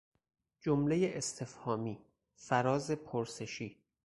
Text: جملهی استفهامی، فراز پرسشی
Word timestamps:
جملهی 0.59 1.13
استفهامی، 1.13 1.99
فراز 2.35 2.91
پرسشی 2.91 3.77